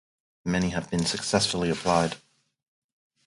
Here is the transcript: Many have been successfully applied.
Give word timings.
Many 0.45 0.69
have 0.69 0.89
been 0.89 1.05
successfully 1.05 1.69
applied. 1.69 2.17